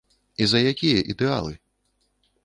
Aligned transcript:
І 0.43 0.45
за 0.53 0.61
якія 0.69 1.03
ідэалы? 1.13 1.51